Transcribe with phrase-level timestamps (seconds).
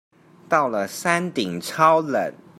[0.49, 2.33] 到了山頂超冷